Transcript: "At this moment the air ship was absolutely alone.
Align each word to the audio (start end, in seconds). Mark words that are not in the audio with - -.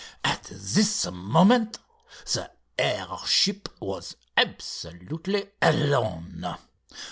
"At 0.23 0.45
this 0.51 1.05
moment 1.11 1.77
the 2.25 2.49
air 2.75 3.05
ship 3.27 3.69
was 3.79 4.15
absolutely 4.35 5.51
alone. 5.61 6.57